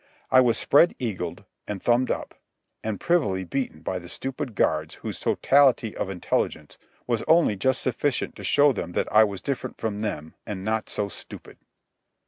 I 0.31 0.41
was 0.41 0.57
spread 0.57 0.95
eagled, 0.97 1.45
and 1.67 1.79
thumbed 1.79 2.09
up, 2.09 2.33
and 2.83 2.99
privily 2.99 3.43
beaten 3.43 3.81
by 3.81 3.99
the 3.99 4.09
stupid 4.09 4.55
guards 4.55 4.95
whose 4.95 5.19
totality 5.19 5.95
of 5.95 6.09
intelligence 6.09 6.79
was 7.05 7.23
only 7.27 7.55
just 7.55 7.83
sufficient 7.83 8.35
to 8.37 8.43
show 8.43 8.71
them 8.73 8.93
that 8.93 9.13
I 9.13 9.23
was 9.23 9.43
different 9.43 9.77
from 9.77 9.99
them 9.99 10.33
and 10.43 10.65
not 10.65 10.89
so 10.89 11.07
stupid. 11.07 11.59